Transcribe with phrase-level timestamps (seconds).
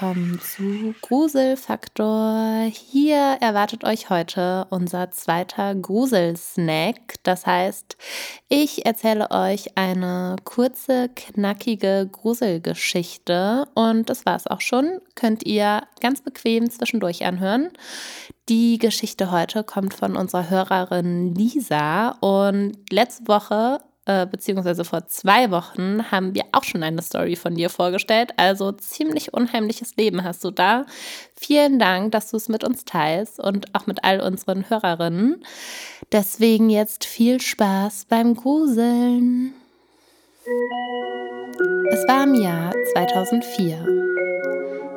[0.00, 2.70] willkommen zu Gruselfaktor.
[2.72, 7.16] Hier erwartet euch heute unser zweiter Gruselsnack.
[7.22, 7.98] Das heißt,
[8.48, 15.02] ich erzähle euch eine kurze, knackige Gruselgeschichte und das war's auch schon.
[15.16, 17.68] Könnt ihr ganz bequem zwischendurch anhören.
[18.48, 23.80] Die Geschichte heute kommt von unserer Hörerin Lisa und letzte Woche
[24.10, 28.32] äh, beziehungsweise vor zwei Wochen haben wir auch schon eine Story von dir vorgestellt.
[28.36, 30.84] Also ziemlich unheimliches Leben hast du da.
[31.36, 35.44] Vielen Dank, dass du es mit uns teilst und auch mit all unseren Hörerinnen.
[36.10, 39.54] Deswegen jetzt viel Spaß beim Gruseln.
[41.92, 43.86] Es war im Jahr 2004.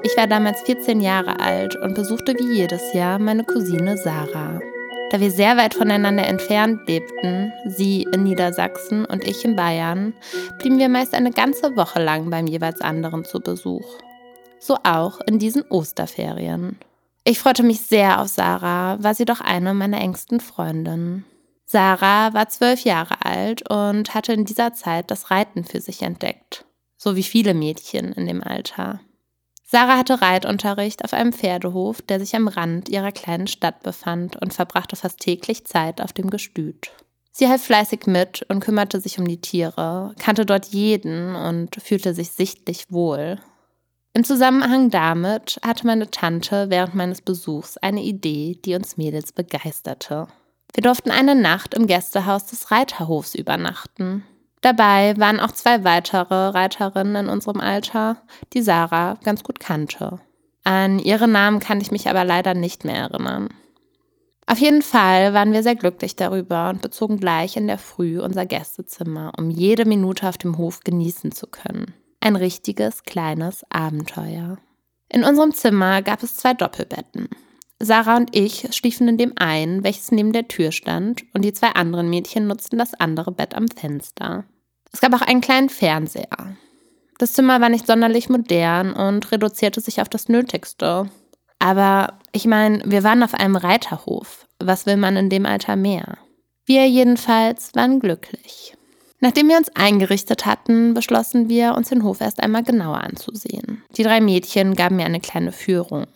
[0.02, 4.59] Ich war damals 14 Jahre alt und besuchte wie jedes Jahr meine Cousine Sarah.
[5.14, 10.16] Da wir sehr weit voneinander entfernt lebten, sie in Niedersachsen und ich in Bayern,
[10.58, 13.86] blieben wir meist eine ganze Woche lang beim jeweils anderen zu Besuch.
[14.59, 16.80] So auch in diesen Osterferien.
[17.25, 21.25] Ich freute mich sehr auf Sarah, war sie doch eine meiner engsten Freundinnen.
[21.64, 26.66] Sarah war zwölf Jahre alt und hatte in dieser Zeit das Reiten für sich entdeckt,
[26.97, 29.00] so wie viele Mädchen in dem Alter.
[29.64, 34.53] Sarah hatte Reitunterricht auf einem Pferdehof, der sich am Rand ihrer kleinen Stadt befand und
[34.53, 36.92] verbrachte fast täglich Zeit auf dem Gestüt.
[37.31, 42.14] Sie half fleißig mit und kümmerte sich um die Tiere, kannte dort jeden und fühlte
[42.14, 43.39] sich sichtlich wohl.
[44.14, 50.28] Im Zusammenhang damit hatte meine Tante während meines Besuchs eine Idee, die uns Mädels begeisterte.
[50.72, 54.23] Wir durften eine Nacht im Gästehaus des Reiterhofs übernachten.
[54.64, 58.16] Dabei waren auch zwei weitere Reiterinnen in unserem Alter,
[58.53, 60.22] die Sarah ganz gut kannte.
[60.64, 63.50] An ihre Namen kann ich mich aber leider nicht mehr erinnern.
[64.47, 68.46] Auf jeden Fall waren wir sehr glücklich darüber und bezogen gleich in der Früh unser
[68.46, 71.94] Gästezimmer, um jede Minute auf dem Hof genießen zu können.
[72.22, 74.59] Ein richtiges kleines Abenteuer.
[75.09, 77.28] In unserem Zimmer gab es zwei Doppelbetten.
[77.80, 81.72] Sarah und ich schliefen in dem einen, welches neben der Tür stand, und die zwei
[81.72, 84.45] anderen Mädchen nutzten das andere Bett am Fenster.
[84.94, 86.56] Es gab auch einen kleinen Fernseher.
[87.18, 91.09] Das Zimmer war nicht sonderlich modern und reduzierte sich auf das Nötigste.
[91.59, 94.48] Aber ich meine, wir waren auf einem Reiterhof.
[94.59, 96.18] Was will man in dem Alter mehr?
[96.66, 98.76] Wir jedenfalls waren glücklich.
[99.20, 103.81] Nachdem wir uns eingerichtet hatten, beschlossen wir, uns den Hof erst einmal genauer anzusehen.
[103.96, 106.08] Die drei Mädchen gaben mir eine kleine Führung.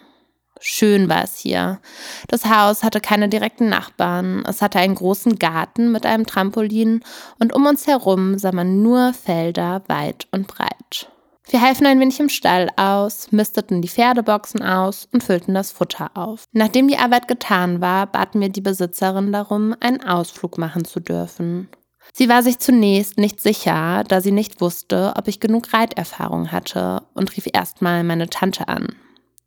[0.60, 1.80] Schön war es hier.
[2.28, 4.44] Das Haus hatte keine direkten Nachbarn.
[4.48, 7.04] Es hatte einen großen Garten mit einem Trampolin
[7.40, 11.10] und um uns herum sah man nur Felder weit und breit.
[11.50, 16.12] Wir halfen ein wenig im Stall aus, misteten die Pferdeboxen aus und füllten das Futter
[16.14, 16.44] auf.
[16.52, 21.70] Nachdem die Arbeit getan war, baten wir die Besitzerin darum, einen Ausflug machen zu dürfen.
[22.14, 27.04] Sie war sich zunächst nicht sicher, da sie nicht wusste, ob ich genug Reiterfahrung hatte
[27.14, 28.96] und rief erstmal meine Tante an.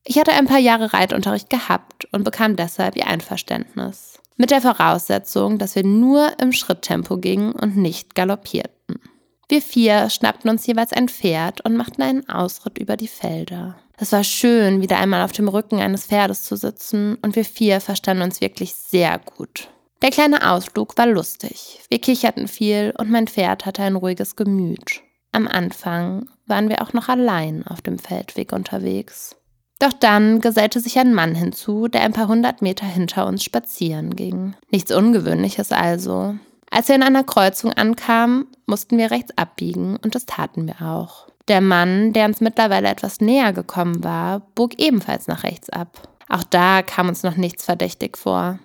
[0.05, 4.19] Ich hatte ein paar Jahre Reitunterricht gehabt und bekam deshalb ihr Einverständnis.
[4.37, 8.99] Mit der Voraussetzung, dass wir nur im Schritttempo gingen und nicht galoppierten.
[9.49, 13.77] Wir vier schnappten uns jeweils ein Pferd und machten einen Ausritt über die Felder.
[13.99, 17.82] Es war schön, wieder einmal auf dem Rücken eines Pferdes zu sitzen und wir vier
[17.82, 19.69] verstanden uns wirklich sehr gut.
[20.00, 21.81] Der kleine Ausflug war lustig.
[21.91, 25.03] Wir kicherten viel und mein Pferd hatte ein ruhiges Gemüt.
[25.32, 29.37] Am Anfang waren wir auch noch allein auf dem Feldweg unterwegs.
[29.81, 34.15] Doch dann gesellte sich ein Mann hinzu, der ein paar hundert Meter hinter uns spazieren
[34.15, 34.55] ging.
[34.71, 36.37] Nichts Ungewöhnliches also.
[36.71, 41.27] Als wir in einer Kreuzung ankamen, mussten wir rechts abbiegen und das taten wir auch.
[41.49, 46.09] Der Mann, der uns mittlerweile etwas näher gekommen war, bog ebenfalls nach rechts ab.
[46.29, 48.59] Auch da kam uns noch nichts verdächtig vor.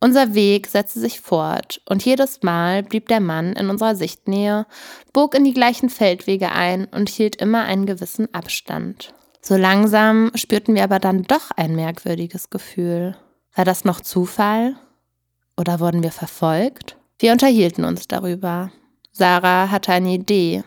[0.00, 4.66] Unser Weg setzte sich fort und jedes Mal blieb der Mann in unserer Sichtnähe,
[5.12, 9.14] bog in die gleichen Feldwege ein und hielt immer einen gewissen Abstand.
[9.48, 13.16] So langsam spürten wir aber dann doch ein merkwürdiges Gefühl.
[13.54, 14.74] War das noch Zufall?
[15.56, 16.96] Oder wurden wir verfolgt?
[17.20, 18.72] Wir unterhielten uns darüber.
[19.12, 20.64] Sarah hatte eine Idee.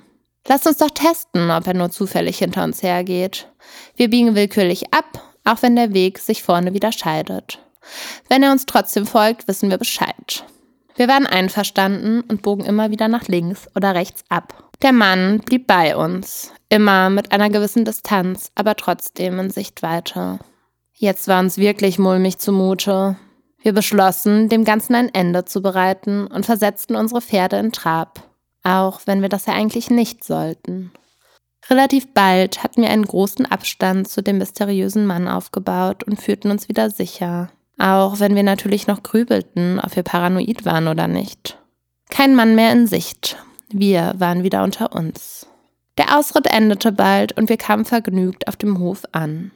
[0.48, 3.50] Lasst uns doch testen, ob er nur zufällig hinter uns hergeht.
[3.98, 7.60] Wir biegen willkürlich ab, auch wenn der Weg sich vorne wieder scheidet.
[8.30, 10.46] Wenn er uns trotzdem folgt, wissen wir Bescheid.
[10.96, 14.69] Wir waren einverstanden und bogen immer wieder nach links oder rechts ab.
[14.82, 20.40] Der Mann blieb bei uns, immer mit einer gewissen Distanz, aber trotzdem in Sichtweite.
[20.94, 23.18] Jetzt war uns wirklich mulmig zumute.
[23.62, 28.24] Wir beschlossen, dem Ganzen ein Ende zu bereiten und versetzten unsere Pferde in Trab,
[28.64, 30.92] auch wenn wir das ja eigentlich nicht sollten.
[31.70, 36.70] Relativ bald hatten wir einen großen Abstand zu dem mysteriösen Mann aufgebaut und fühlten uns
[36.70, 41.58] wieder sicher, auch wenn wir natürlich noch grübelten, ob wir paranoid waren oder nicht.
[42.10, 43.38] Kein Mann mehr in Sicht,
[43.72, 45.48] wir waren wieder unter uns.
[45.98, 49.52] Der Ausritt endete bald und wir kamen vergnügt auf dem Hof an.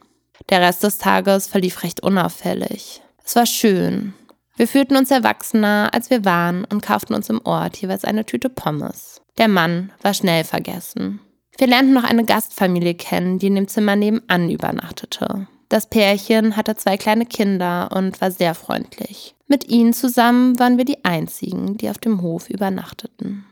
[0.49, 3.01] Der Rest des Tages verlief recht unauffällig.
[3.23, 4.13] Es war schön.
[4.55, 8.49] Wir fühlten uns erwachsener, als wir waren und kauften uns im Ort jeweils eine Tüte
[8.49, 9.21] Pommes.
[9.37, 11.19] Der Mann war schnell vergessen.
[11.57, 15.47] Wir lernten noch eine Gastfamilie kennen, die in dem Zimmer nebenan übernachtete.
[15.69, 19.33] Das Pärchen hatte zwei kleine Kinder und war sehr freundlich.
[19.47, 23.45] Mit ihnen zusammen waren wir die einzigen, die auf dem Hof übernachteten.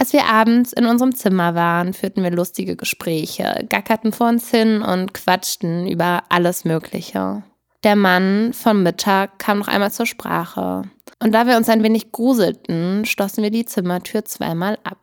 [0.00, 4.80] Als wir abends in unserem Zimmer waren, führten wir lustige Gespräche, gackerten vor uns hin
[4.80, 7.42] und quatschten über alles Mögliche.
[7.82, 10.82] Der Mann vom Mittag kam noch einmal zur Sprache.
[11.18, 15.00] Und da wir uns ein wenig gruselten, schlossen wir die Zimmertür zweimal ab.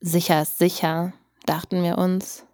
[0.00, 1.12] Sicher ist sicher,
[1.44, 2.44] dachten wir uns.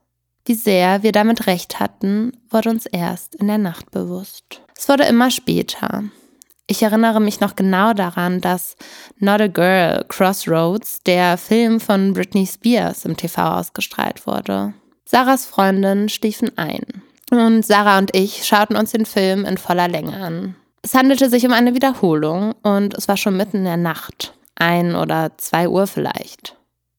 [0.47, 4.63] Wie sehr wir damit recht hatten, wurde uns erst in der Nacht bewusst.
[4.75, 6.05] Es wurde immer später.
[6.69, 8.77] Ich erinnere mich noch genau daran, dass
[9.19, 14.75] Not a Girl, Crossroads, der Film von Britney Spears im TV ausgestrahlt wurde.
[15.05, 17.03] Sarahs Freundin schliefen ein.
[17.31, 20.57] Und Sarah und ich schauten uns den Film in voller Länge an.
[20.83, 24.35] Es handelte sich um eine Wiederholung und es war schon mitten in der Nacht.
[24.57, 26.57] Ein oder zwei Uhr vielleicht.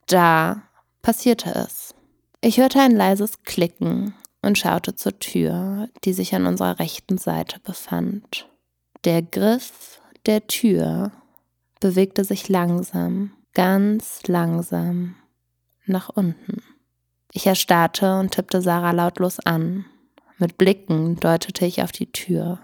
[0.07, 0.61] Da
[1.01, 1.93] passierte es.
[2.41, 7.59] Ich hörte ein leises Klicken und schaute zur Tür, die sich an unserer rechten Seite
[7.59, 8.47] befand.
[9.03, 11.11] Der Griff der Tür
[11.79, 15.15] bewegte sich langsam, ganz langsam
[15.85, 16.61] nach unten.
[17.31, 19.85] Ich erstarrte und tippte Sarah lautlos an.
[20.37, 22.59] Mit Blicken deutete ich auf die Tür.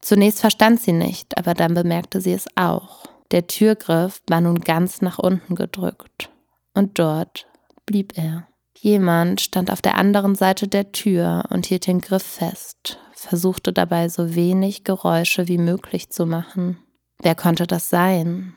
[0.00, 3.04] Zunächst verstand sie nicht, aber dann bemerkte sie es auch.
[3.30, 6.30] Der Türgriff war nun ganz nach unten gedrückt.
[6.74, 7.46] Und dort
[7.86, 8.46] blieb er.
[8.82, 14.08] Jemand stand auf der anderen Seite der Tür und hielt den Griff fest, versuchte dabei
[14.08, 16.78] so wenig Geräusche wie möglich zu machen.
[17.20, 18.56] Wer konnte das sein?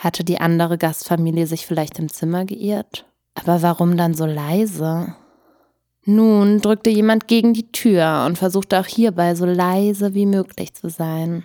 [0.00, 3.06] Hatte die andere Gastfamilie sich vielleicht im Zimmer geirrt?
[3.34, 5.14] Aber warum dann so leise?
[6.04, 10.90] Nun drückte jemand gegen die Tür und versuchte auch hierbei so leise wie möglich zu
[10.90, 11.44] sein.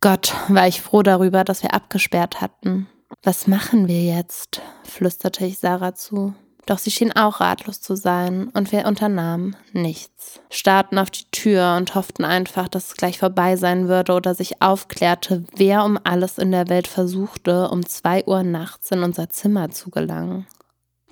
[0.00, 2.86] Gott, war ich froh darüber, dass wir abgesperrt hatten.
[3.22, 4.62] Was machen wir jetzt?
[4.84, 6.34] flüsterte ich Sarah zu.
[6.66, 10.40] Doch sie schien auch ratlos zu sein und wir unternahmen nichts.
[10.50, 14.60] Starrten auf die Tür und hofften einfach, dass es gleich vorbei sein würde oder sich
[14.60, 19.70] aufklärte, wer um alles in der Welt versuchte, um zwei Uhr nachts in unser Zimmer
[19.70, 20.46] zu gelangen.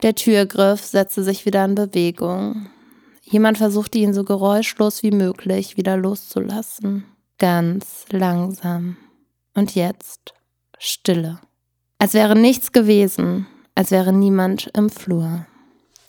[0.03, 2.69] Der Türgriff setzte sich wieder in Bewegung.
[3.23, 7.05] Jemand versuchte ihn so geräuschlos wie möglich wieder loszulassen.
[7.39, 8.97] Ganz langsam.
[9.55, 10.35] Und jetzt
[10.79, 11.39] Stille.
[11.99, 15.47] Als wäre nichts gewesen, als wäre niemand im Flur.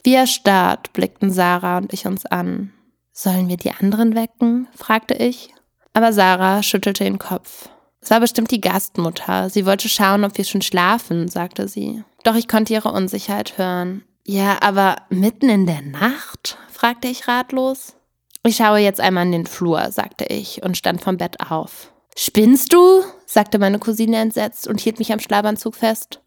[0.04, 2.72] Wie erstarrt blickten Sarah und ich uns an.
[3.12, 4.68] Sollen wir die anderen wecken?
[4.76, 5.54] fragte ich.
[5.94, 7.70] Aber Sarah schüttelte den Kopf.
[8.02, 9.50] Es war bestimmt die Gastmutter.
[9.50, 12.04] Sie wollte schauen, ob wir schon schlafen, sagte sie.
[12.24, 14.04] Doch ich konnte ihre Unsicherheit hören.
[14.26, 16.58] Ja, aber mitten in der Nacht?
[16.72, 17.96] fragte ich ratlos.
[18.44, 21.92] Ich schaue jetzt einmal in den Flur, sagte ich und stand vom Bett auf.
[22.16, 23.04] Spinnst du?
[23.26, 26.22] sagte meine Cousine entsetzt und hielt mich am Schlafanzug fest.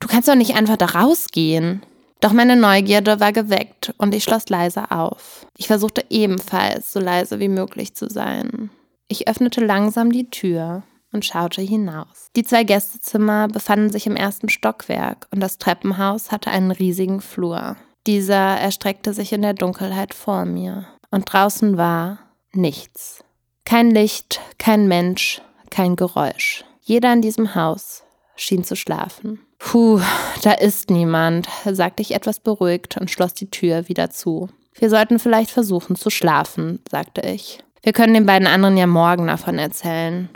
[0.00, 1.82] Du kannst doch nicht einfach da rausgehen.
[2.20, 5.46] Doch meine Neugierde war geweckt und ich schloss leise auf.
[5.56, 8.70] Ich versuchte ebenfalls so leise wie möglich zu sein.
[9.06, 12.28] Ich öffnete langsam die Tür und schaute hinaus.
[12.36, 17.76] Die zwei Gästezimmer befanden sich im ersten Stockwerk und das Treppenhaus hatte einen riesigen Flur.
[18.06, 20.86] Dieser erstreckte sich in der Dunkelheit vor mir.
[21.10, 22.18] Und draußen war
[22.52, 23.24] nichts.
[23.64, 25.40] Kein Licht, kein Mensch,
[25.70, 26.64] kein Geräusch.
[26.82, 28.02] Jeder in diesem Haus
[28.38, 29.40] schien zu schlafen.
[29.58, 30.00] Puh,
[30.42, 34.48] da ist niemand, sagte ich etwas beruhigt und schloss die Tür wieder zu.
[34.74, 37.58] Wir sollten vielleicht versuchen zu schlafen, sagte ich.
[37.82, 40.28] Wir können den beiden anderen ja morgen davon erzählen.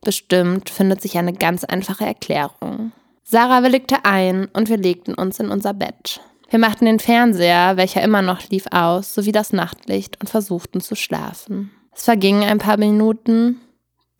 [0.00, 2.92] Bestimmt findet sich eine ganz einfache Erklärung.
[3.22, 6.20] Sarah willigte ein und wir legten uns in unser Bett.
[6.50, 10.94] Wir machten den Fernseher, welcher immer noch lief, aus, sowie das Nachtlicht und versuchten zu
[10.96, 11.70] schlafen.
[11.94, 13.60] Es vergingen ein paar Minuten,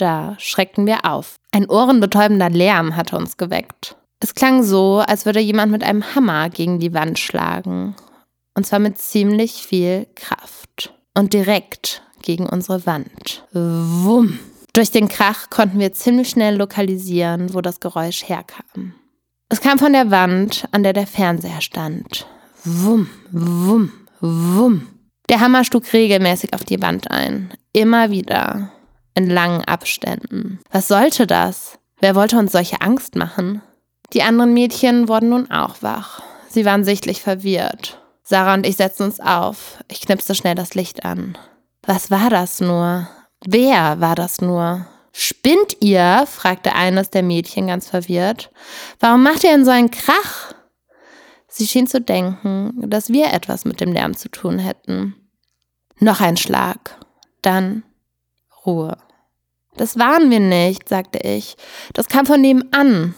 [0.02, 1.36] da schreckten wir auf.
[1.52, 3.96] Ein ohrenbetäubender Lärm hatte uns geweckt.
[4.20, 7.94] Es klang so, als würde jemand mit einem Hammer gegen die Wand schlagen.
[8.54, 10.92] Und zwar mit ziemlich viel Kraft.
[11.14, 13.44] Und direkt gegen unsere Wand.
[13.52, 14.38] Wumm.
[14.72, 18.94] Durch den Krach konnten wir ziemlich schnell lokalisieren, wo das Geräusch herkam.
[19.48, 22.26] Es kam von der Wand, an der der Fernseher stand.
[22.64, 24.88] Wumm, wumm, wumm.
[25.28, 27.52] Der Hammer schlug regelmäßig auf die Wand ein.
[27.72, 28.72] Immer wieder.
[29.14, 30.60] In langen Abständen.
[30.70, 31.78] Was sollte das?
[32.00, 33.62] Wer wollte uns solche Angst machen?
[34.12, 36.22] Die anderen Mädchen wurden nun auch wach.
[36.48, 38.00] Sie waren sichtlich verwirrt.
[38.22, 39.78] Sarah und ich setzten uns auf.
[39.88, 41.36] Ich knipste schnell das Licht an.
[41.82, 43.08] Was war das nur?
[43.44, 44.86] Wer war das nur?
[45.12, 46.24] Spinnt ihr?
[46.26, 48.50] fragte eines der Mädchen ganz verwirrt.
[49.00, 50.54] Warum macht ihr denn so einen Krach?
[51.48, 55.14] Sie schien zu denken, dass wir etwas mit dem Lärm zu tun hätten.
[55.98, 56.98] Noch ein Schlag,
[57.42, 57.82] dann
[58.66, 58.96] Ruhe.
[59.76, 61.56] Das waren wir nicht, sagte ich.
[61.94, 63.14] Das kam von nebenan.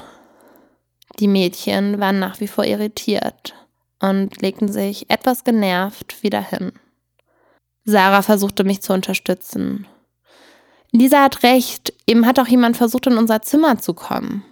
[1.19, 3.55] Die Mädchen waren nach wie vor irritiert
[4.01, 6.73] und legten sich etwas genervt wieder hin.
[7.85, 9.87] Sarah versuchte mich zu unterstützen.
[10.91, 14.45] Lisa hat recht, eben hat auch jemand versucht, in unser Zimmer zu kommen.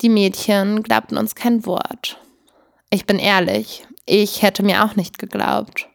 [0.00, 2.18] Die Mädchen glaubten uns kein Wort.
[2.90, 5.88] Ich bin ehrlich, ich hätte mir auch nicht geglaubt.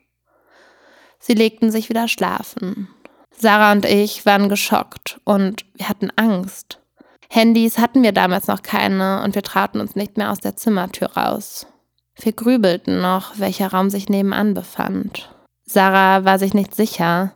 [1.20, 2.90] Sie legten sich wieder schlafen.
[3.38, 6.80] Sarah und ich waren geschockt und wir hatten Angst.
[7.30, 11.12] Handys hatten wir damals noch keine und wir trauten uns nicht mehr aus der Zimmertür
[11.12, 11.66] raus.
[12.20, 15.34] Wir grübelten noch, welcher Raum sich nebenan befand.
[15.66, 17.34] Sarah war sich nicht sicher,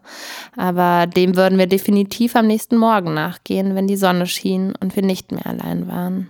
[0.58, 5.04] aber dem würden wir definitiv am nächsten Morgen nachgehen, wenn die Sonne schien und wir
[5.04, 6.30] nicht mehr allein waren.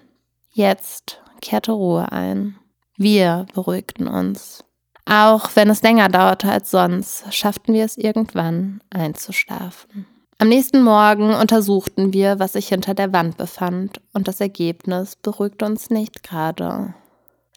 [0.51, 2.57] Jetzt kehrte Ruhe ein.
[2.95, 4.63] Wir beruhigten uns.
[5.05, 10.07] Auch wenn es länger dauerte als sonst, schafften wir es irgendwann einzuschlafen.
[10.37, 15.65] Am nächsten Morgen untersuchten wir, was sich hinter der Wand befand, und das Ergebnis beruhigte
[15.65, 16.93] uns nicht gerade.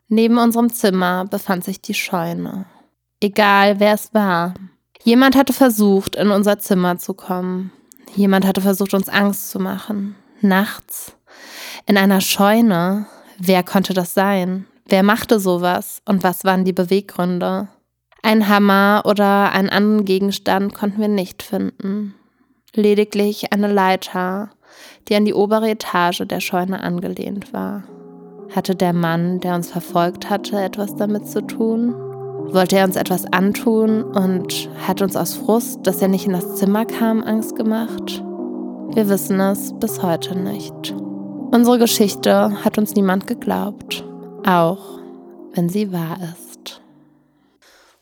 [0.09, 2.67] Neben unserem Zimmer befand sich die Scheune.
[3.21, 4.55] Egal wer es war.
[5.03, 7.73] Jemand hatte versucht, in unser Zimmer zu kommen.
[8.15, 10.15] Jemand hatte versucht, uns Angst zu machen.
[10.41, 11.13] Nachts.
[11.87, 13.07] In einer Scheune.
[13.39, 14.67] Wer konnte das sein?
[14.89, 16.03] Wer machte sowas?
[16.07, 17.69] Und was waren die Beweggründe?
[18.23, 22.15] Ein Hammer oder einen anderen Gegenstand konnten wir nicht finden.
[22.75, 24.51] Lediglich eine Leiter,
[25.09, 27.85] die an die obere Etage der Scheune angelehnt war.
[28.55, 31.95] Hatte der Mann, der uns verfolgt hatte, etwas damit zu tun?
[32.53, 36.57] wollte er uns etwas antun und hat uns aus Frust, dass er nicht in das
[36.57, 38.23] Zimmer kam, Angst gemacht?
[38.95, 40.95] Wir wissen es bis heute nicht.
[41.51, 44.05] Unsere Geschichte hat uns niemand geglaubt,
[44.49, 44.99] auch
[45.55, 46.81] wenn sie wahr ist.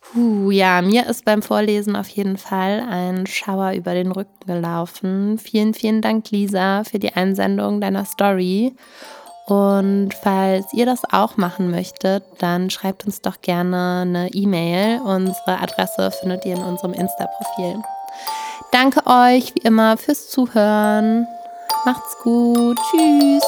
[0.00, 5.38] Puh, ja, mir ist beim Vorlesen auf jeden Fall ein Schauer über den Rücken gelaufen.
[5.38, 8.74] Vielen, vielen Dank, Lisa, für die Einsendung deiner Story.
[9.46, 15.00] Und falls ihr das auch machen möchtet, dann schreibt uns doch gerne eine E-Mail.
[15.02, 17.82] Unsere Adresse findet ihr in unserem Insta-Profil.
[18.72, 21.26] Danke euch wie immer fürs Zuhören.
[21.84, 22.78] Macht's gut.
[22.90, 23.44] Tschüss.